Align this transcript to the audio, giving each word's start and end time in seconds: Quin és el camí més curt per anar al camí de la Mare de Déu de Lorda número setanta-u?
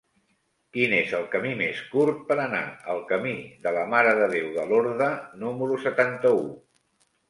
Quin 0.77 0.95
és 0.99 1.13
el 1.17 1.27
camí 1.35 1.51
més 1.59 1.83
curt 1.91 2.25
per 2.33 2.39
anar 2.47 2.63
al 2.95 3.05
camí 3.13 3.37
de 3.69 3.77
la 3.79 3.87
Mare 3.95 4.19
de 4.25 4.33
Déu 4.35 4.53
de 4.59 4.69
Lorda 4.75 5.15
número 5.47 5.83
setanta-u? 5.89 6.47